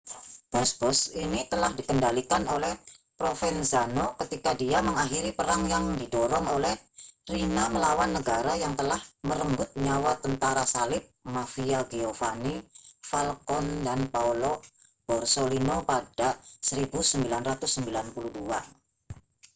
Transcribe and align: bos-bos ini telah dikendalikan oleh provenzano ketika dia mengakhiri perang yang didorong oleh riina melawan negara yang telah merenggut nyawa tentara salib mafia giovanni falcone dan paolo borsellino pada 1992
bos-bos 0.53 0.99
ini 1.25 1.39
telah 1.51 1.71
dikendalikan 1.79 2.43
oleh 2.55 2.73
provenzano 3.19 4.05
ketika 4.21 4.51
dia 4.61 4.79
mengakhiri 4.87 5.29
perang 5.37 5.61
yang 5.73 5.85
didorong 6.01 6.45
oleh 6.57 6.73
riina 7.31 7.63
melawan 7.75 8.09
negara 8.17 8.53
yang 8.63 8.73
telah 8.79 8.97
merenggut 9.29 9.69
nyawa 9.85 10.11
tentara 10.23 10.63
salib 10.73 11.03
mafia 11.35 11.79
giovanni 11.91 12.55
falcone 13.09 13.71
dan 13.87 13.99
paolo 14.13 14.51
borsellino 15.07 15.77
pada 15.89 16.29
1992 16.65 17.29